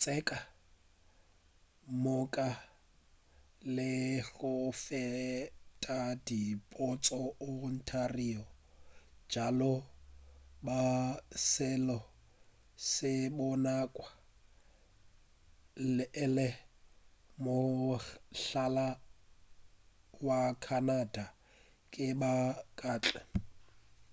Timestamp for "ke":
21.92-22.06